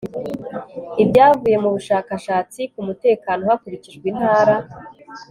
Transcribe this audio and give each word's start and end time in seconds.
ibyavuye 1.03 1.55
mu 1.63 1.69
bushakashatsi 1.75 2.59
k 2.71 2.73
umutekano 2.81 3.41
hakurikijwe 3.49 4.05
intara 4.13 4.55